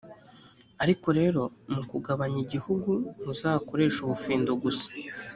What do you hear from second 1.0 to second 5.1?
rero mu kugabanya igihugu, muzakoreshe ubufindo gusa.